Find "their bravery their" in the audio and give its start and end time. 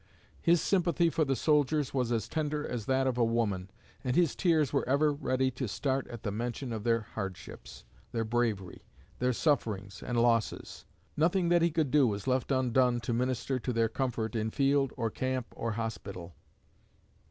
8.11-9.31